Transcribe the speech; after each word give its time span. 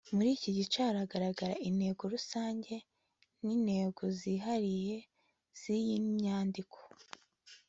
Muri 0.15 0.29
iki 0.37 0.49
gice 0.57 0.77
haragaragara 0.87 1.53
intego 1.69 2.03
rusange 2.13 2.75
n 3.45 3.47
intego 3.55 4.03
zihariye 4.19 4.95
z 5.59 5.61
iyi 5.77 5.95
nyandiko 6.21 6.77